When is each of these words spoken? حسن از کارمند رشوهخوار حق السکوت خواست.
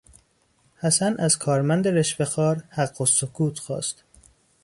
حسن 0.79 1.15
از 1.19 1.37
کارمند 1.37 1.87
رشوهخوار 1.87 2.63
حق 2.69 3.01
السکوت 3.01 3.59
خواست. 3.59 4.03